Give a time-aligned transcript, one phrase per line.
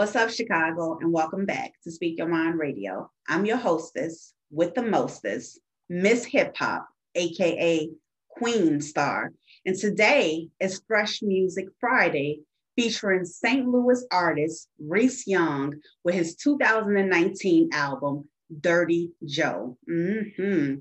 [0.00, 3.10] What's up, Chicago, and welcome back to Speak Your Mind Radio.
[3.28, 7.90] I'm your hostess with the mostest, Miss Hip Hop, aka
[8.30, 9.30] Queen Star.
[9.66, 12.40] And today is Fresh Music Friday,
[12.76, 13.68] featuring St.
[13.68, 18.26] Louis artist Reace Yung with his 2019 album,
[18.58, 19.76] Derrty Joe.
[19.86, 20.76] Mm-hmm.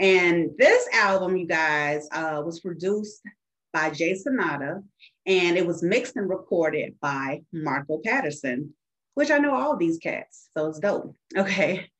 [0.00, 3.22] And this album, you guys, uh, was produced
[3.72, 4.82] by Jay Sonata
[5.26, 8.72] and it was mixed and recorded by Marco Patterson,
[9.14, 11.14] which I know all these cats, so it's dope.
[11.36, 11.90] Okay,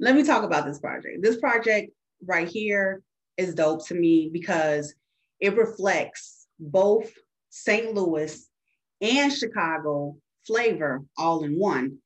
[0.00, 1.22] let me talk about this project.
[1.22, 1.92] This project
[2.26, 3.02] right here
[3.36, 4.94] is dope to me because
[5.40, 7.12] it reflects both
[7.50, 7.94] St.
[7.94, 8.48] Louis
[9.00, 11.98] and Chicago flavor all in one.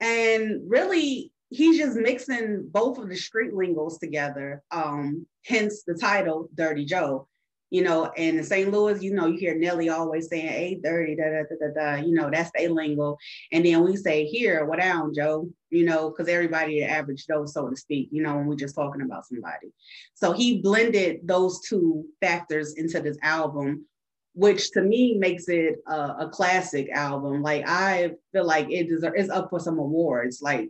[0.00, 6.48] And really, he's just mixing both of the street lingos together, um, hence the title
[6.54, 7.28] Derrty Joe
[7.72, 8.70] you know, and in St.
[8.70, 12.28] Louis, you know, you hear Nelly always saying 830, da, da, da, da, you know,
[12.30, 13.16] that's the lingo.
[13.50, 17.46] And then we say here, what down, Joe, you know, because everybody the average Joe,
[17.46, 19.72] so to speak, you know, when we're just talking about somebody.
[20.12, 23.86] So he blended those two factors into this album,
[24.34, 27.40] which to me makes it a, a classic album.
[27.40, 30.42] Like I feel like it is it's up for some awards.
[30.42, 30.68] Like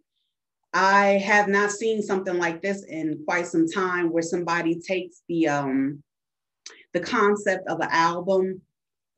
[0.72, 5.48] I have not seen something like this in quite some time where somebody takes the
[5.48, 6.04] um
[6.92, 8.62] the concept of an album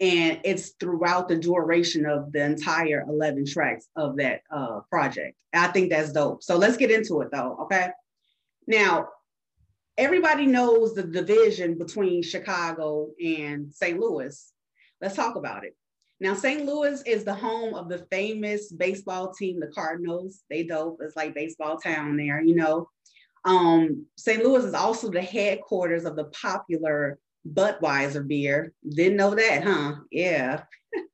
[0.00, 5.36] and it's throughout the duration of the entire 11 tracks of that uh, project.
[5.52, 6.42] I think that's dope.
[6.42, 7.90] So let's get into it though, okay?
[8.66, 9.08] Now,
[9.96, 13.98] everybody knows the division between Chicago and St.
[13.98, 14.52] Louis.
[15.00, 15.76] Let's talk about it.
[16.20, 16.64] Now, St.
[16.64, 20.42] Louis is the home of the famous baseball team, the Cardinals.
[20.48, 20.98] They dope.
[21.02, 22.88] It's like baseball town there, you know.
[23.44, 24.42] Um, St.
[24.42, 27.18] Louis is also the headquarters of the popular
[27.48, 28.72] Budweiser beer.
[28.88, 29.94] Didn't know that, huh?
[30.10, 30.62] Yeah.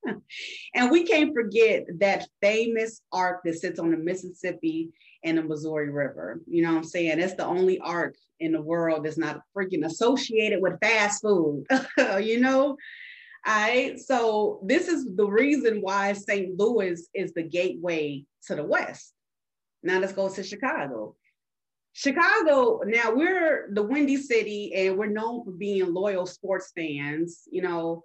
[0.74, 4.90] and we can't forget that famous arc that sits on the Mississippi
[5.24, 6.40] and the Missouri River.
[6.46, 7.18] You know what I'm saying?
[7.18, 11.66] It's the only arc in the world that's not freaking associated with fast food,
[12.20, 12.76] you know?
[13.46, 13.98] All right.
[13.98, 16.58] So this is the reason why St.
[16.58, 19.12] Louis is the gateway to the West.
[19.82, 21.16] Now let's go to Chicago.
[21.92, 27.62] Chicago, now we're the Windy City and we're known for being loyal sports fans, you
[27.62, 28.04] know,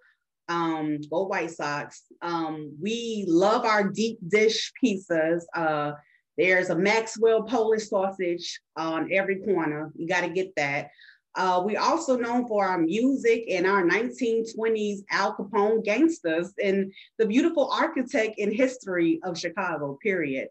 [0.50, 2.03] um, go White Sox.
[2.22, 5.41] Um, we love our deep dish pizzas.
[5.56, 5.94] Uh,
[6.38, 9.91] there's a Maxwell Polish sausage on every corner.
[9.95, 10.90] You got to get that.
[11.35, 17.25] Uh, we also known for our music and our 1920s Al Capone gangsters and the
[17.25, 20.47] beautiful architect and history of Chicago, period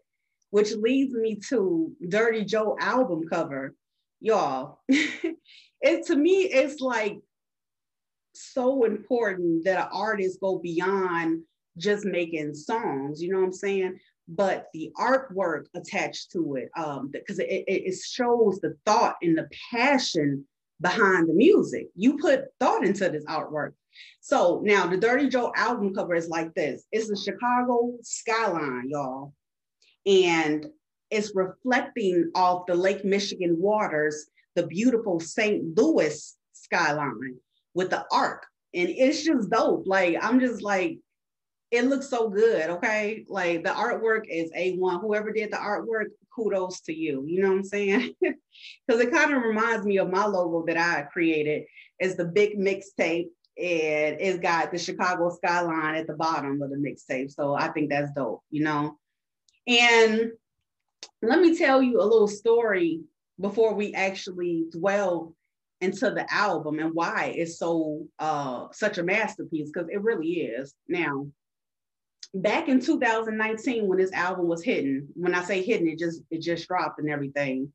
[0.55, 3.75] which leads me to Derrty Joe album cover.
[4.21, 7.19] Y'all, it to me, it's like
[8.33, 11.41] so important that an artist go beyond
[11.77, 13.99] just making songs, you know what I'm saying?
[14.29, 19.37] But the artwork attached to it, um, because it, it, it shows the thought and
[19.37, 20.47] the passion
[20.79, 21.89] behind the music.
[21.97, 23.73] You put thought into this artwork.
[24.21, 26.85] So now the Derrty Joe album cover is like this.
[26.93, 29.33] It's the Chicago skyline, y'all
[30.05, 30.67] and
[31.09, 35.77] it's reflecting off the Lake Michigan waters, the beautiful St.
[35.77, 37.35] Louis skyline
[37.73, 38.45] with the arc.
[38.73, 39.83] And it's just dope.
[39.85, 40.99] Like, I'm just like,
[41.71, 42.69] it looks so good.
[42.69, 43.25] Okay.
[43.27, 45.01] Like, the artwork is A1.
[45.01, 47.23] Whoever did the artwork, kudos to you.
[47.25, 48.15] You know what I'm saying?
[48.87, 51.65] Because it kind of reminds me of my logo that I created.
[51.99, 53.27] It's the big mixtape
[53.57, 57.31] and it's got the Chicago skyline at the bottom of the mixtape.
[57.31, 58.97] So I think that's dope, you know.
[59.67, 60.31] And
[61.21, 63.01] let me tell you a little story
[63.39, 65.35] before we actually dwell
[65.81, 70.73] into the album and why it's so uh such a masterpiece because it really is
[70.87, 71.27] now
[72.33, 76.41] back in 2019 when this album was hitting when i say hitting it just it
[76.41, 77.71] just dropped and everything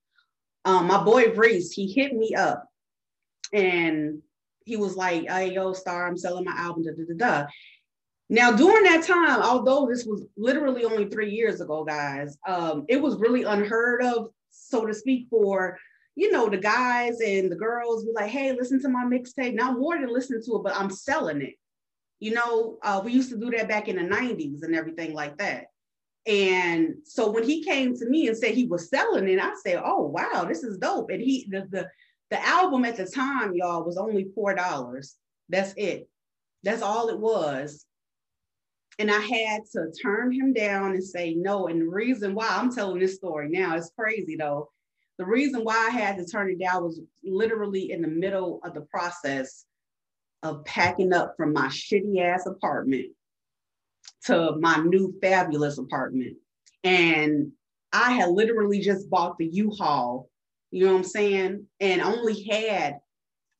[0.65, 2.67] um my boy Reace he hit me up
[3.53, 4.21] and
[4.65, 7.49] he was like hey yo star i'm selling my album da, da, da, da.
[8.33, 13.03] Now, during that time, although this was literally only three years ago, guys, um, it
[13.03, 15.77] was really unheard of, so to speak, for
[16.15, 19.79] you know the guys and the girls be like, "Hey, listen to my mixtape." Not
[19.79, 21.55] more than listen to it, but I'm selling it.
[22.21, 25.37] You know, uh, we used to do that back in the 90s and everything like
[25.39, 25.67] that.
[26.27, 29.83] And so when he came to me and said he was selling it, I said,
[29.85, 31.89] "Oh wow, this is dope." And he the the,
[32.31, 35.17] the album at the time, y'all, was only four dollars.
[35.49, 36.09] That's it.
[36.63, 37.87] That's all it was.
[39.01, 41.69] And I had to turn him down and say no.
[41.69, 44.71] And the reason why I'm telling this story now is crazy though.
[45.17, 48.75] The reason why I had to turn it down was literally in the middle of
[48.75, 49.65] the process
[50.43, 53.07] of packing up from my shitty ass apartment
[54.27, 56.37] to my new fabulous apartment.
[56.85, 57.53] And
[57.95, 60.29] I had literally just bought the U-Haul,
[60.73, 61.67] you know what I'm saying?
[61.81, 62.99] And only had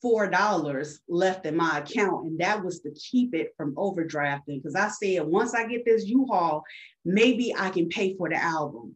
[0.03, 4.63] four dollars left in my account, and that was to keep it from overdrafting.
[4.63, 6.63] Because I said once I get this U-Haul,
[7.05, 8.95] maybe I can pay for the album.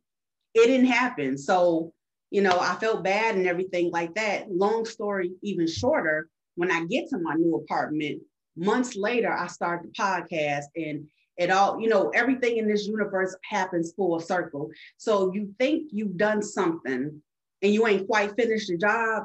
[0.54, 1.36] It didn't happen.
[1.36, 1.92] So,
[2.30, 4.50] you know, I felt bad and everything like that.
[4.50, 8.22] Long story, even shorter, when I get to my new apartment,
[8.56, 11.06] months later, I start the podcast and
[11.36, 14.70] it all, you know, everything in this universe happens full circle.
[14.96, 17.20] So you think you've done something
[17.62, 19.24] and you ain't quite finished the job,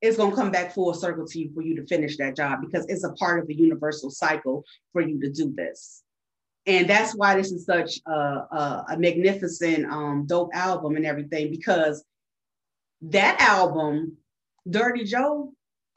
[0.00, 2.60] it's going to come back full circle to you for you to finish that job
[2.60, 6.02] because it's a part of the universal cycle for you to do this.
[6.66, 11.50] And that's why this is such a, a, a magnificent, um, dope album and everything
[11.50, 12.04] because
[13.02, 14.16] that album,
[14.68, 15.52] Derrty Joe,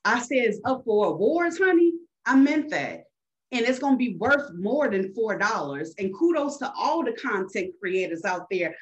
[0.06, 1.94] I said it's up for awards, honey.
[2.26, 3.06] I meant that.
[3.52, 5.90] And it's going to be worth more than $4.
[6.00, 8.76] And kudos to all the content creators out there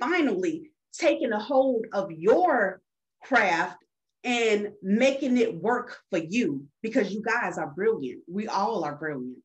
[0.00, 2.80] finally taking a hold of your
[3.22, 3.76] craft
[4.26, 8.22] and making it work for you because you guys are brilliant.
[8.26, 9.38] We all are brilliant.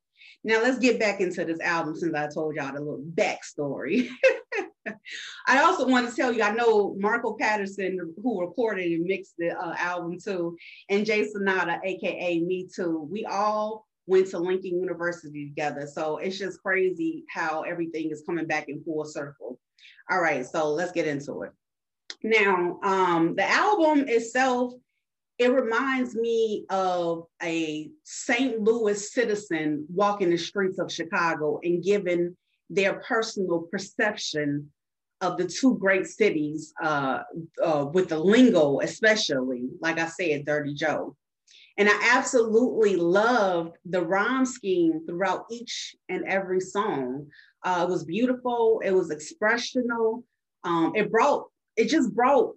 [0.43, 4.09] Now let's get back into this album since I told y'all the little backstory.
[5.47, 9.51] I also want to tell you, I know Marco Patterson, who recorded and mixed the
[9.51, 10.57] uh, album too,
[10.89, 13.07] and Jay Sonata, aka Me Too.
[13.11, 15.85] We all went to Lincoln University together.
[15.85, 19.59] So it's just crazy how everything is coming back in full circle.
[20.09, 21.51] All right, so let's get into it.
[22.23, 24.73] Now, um, the album itself,
[25.37, 28.59] it reminds me of a St.
[28.59, 32.35] Louis citizen walking the streets of Chicago and giving
[32.69, 34.71] their personal perception
[35.21, 37.19] of the two great cities uh,
[37.63, 41.15] uh, with the lingo, especially, like I said, Derrty Joe.
[41.77, 47.27] And I absolutely loved the rhyme scheme throughout each and every song.
[47.63, 50.23] Uh, it was beautiful, it was expressional.
[50.63, 51.45] Um, it brought,
[51.81, 52.55] it just brought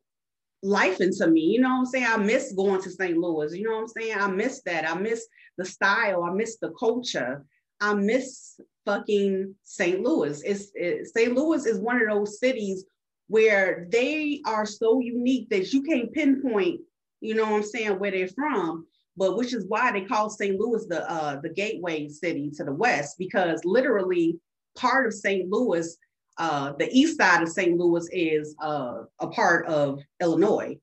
[0.63, 1.41] life into me.
[1.41, 2.07] You know what I'm saying?
[2.07, 3.17] I miss going to St.
[3.17, 3.57] Louis.
[3.57, 4.17] You know what I'm saying?
[4.19, 4.89] I miss that.
[4.89, 5.27] I miss
[5.57, 6.23] the style.
[6.25, 7.45] I miss the culture.
[7.81, 10.01] I miss fucking St.
[10.03, 10.43] Louis.
[10.43, 11.35] It's it, St.
[11.35, 12.85] Louis is one of those cities
[13.29, 16.81] where they are so unique that you can't pinpoint,
[17.21, 18.87] you know what I'm saying, where they're from.
[19.17, 20.59] But which is why they call St.
[20.59, 24.39] Louis the uh, the gateway city to the west, because literally
[24.77, 25.49] part of St.
[25.49, 25.97] Louis,
[26.39, 27.77] uh, the east side of St.
[27.77, 30.77] Louis is uh, a part of Illinois.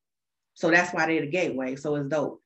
[0.54, 1.76] So that's why they're the gateway.
[1.76, 2.42] So it's dope.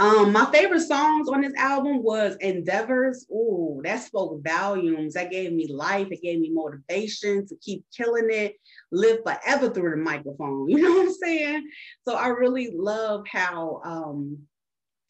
[0.00, 3.26] Um, my favorite songs on this album was Endeavors.
[3.30, 5.12] Ooh, that spoke volumes.
[5.12, 6.08] That gave me life.
[6.10, 8.56] It gave me motivation to keep killing it,
[8.90, 10.68] live forever through the microphone.
[10.70, 11.68] You know what I'm saying?
[12.08, 14.38] So I really love how um,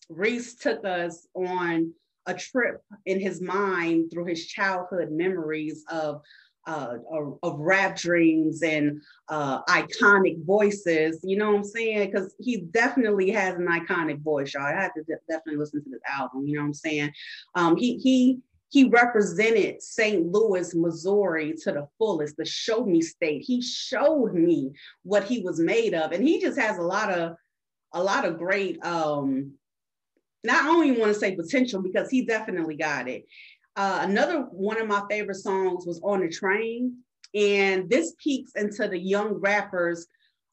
[0.08, 1.92] Reace took us on
[2.26, 6.20] a trip in his mind through his childhood memories of
[6.70, 6.98] uh,
[7.42, 11.18] of, rap dreams and uh, iconic voices.
[11.24, 12.10] You know what I'm saying?
[12.10, 14.62] Because he definitely has an iconic voice, y'all.
[14.62, 16.46] I had to de- definitely listen to this album.
[16.46, 17.12] You know what I'm saying?
[17.56, 20.30] Um, he he he represented St.
[20.30, 23.42] Louis, Missouri to the fullest, the show me state.
[23.44, 24.70] He showed me
[25.02, 27.34] what he was made of, and he just has a lot of
[27.92, 28.82] a lot of great.
[28.84, 29.54] Um,
[30.44, 33.26] not only want to say potential because he definitely got it.
[33.80, 36.98] Uh, another one of my favorite songs was On the Train.
[37.34, 40.06] And this peeks into the young rapper's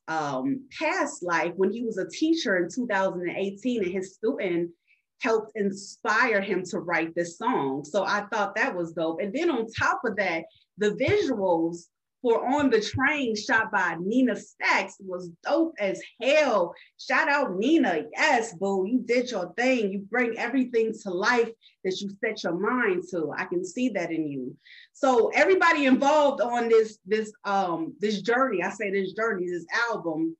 [0.07, 4.71] um, past life when he was a teacher in 2018 and his student
[5.19, 7.83] helped inspire him to write this song.
[7.83, 9.19] So I thought that was dope.
[9.19, 10.45] And then on top of that,
[10.77, 11.87] the visuals
[12.21, 16.73] for On the Train, shot by Nina Stacks, was dope as hell.
[16.99, 18.03] Shout out Nina.
[18.11, 19.91] Yes, boo, you did your thing.
[19.91, 21.49] You bring everything to life
[21.83, 23.31] that you set your mind to.
[23.37, 24.57] I can see that in you.
[24.93, 30.35] So everybody involved on this this um this journey, I say this journey, this album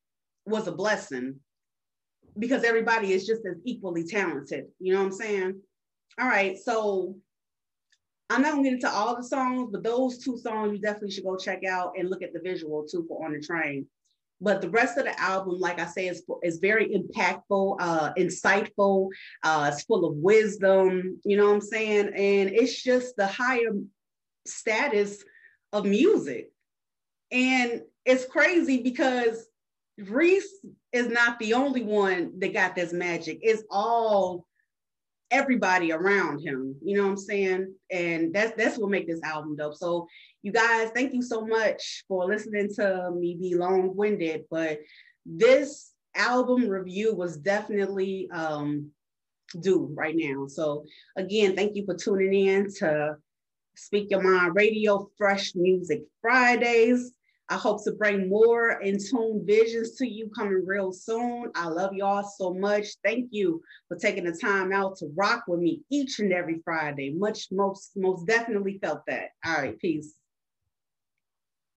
[0.46, 1.40] was a blessing
[2.40, 4.66] because everybody is just as equally talented.
[4.80, 5.62] You know what I'm saying?
[6.20, 7.16] All right, so
[8.30, 11.24] I'm not gonna get into all the songs, but those two songs you definitely should
[11.24, 13.88] go check out and look at the visual too for On the Train.
[14.40, 19.10] but the rest of the album, like I say, is, is very impactful, uh, insightful.
[19.44, 21.20] Uh, it's full of wisdom.
[21.26, 22.08] You know what I'm saying?
[22.10, 23.72] And it's just the higher
[24.46, 25.24] status
[25.74, 26.52] of music.
[27.32, 29.48] And it's crazy because
[29.98, 33.40] Reace is not the only one that got this magic.
[33.42, 34.46] It's all
[35.32, 36.76] everybody around him.
[36.84, 37.74] You know what I'm saying?
[37.92, 39.76] And that's that's what make this album dope.
[39.76, 40.08] So
[40.42, 44.80] you guys, thank you so much for listening to me be long-winded, but
[45.26, 48.90] this album review was definitely um
[49.62, 50.48] due right now.
[50.48, 53.16] So again, thank you for tuning in to
[53.76, 57.12] Speak Your Mind Radio Fresh Music Fridays.
[57.50, 61.50] I hope to bring more in tune visions to you coming real soon.
[61.56, 62.88] I love y'all so much.
[63.06, 67.14] Thank you for taking the time out to rock with me each and every Friday.
[67.16, 69.30] Much, most, most definitely felt that.
[69.46, 70.14] All right, peace.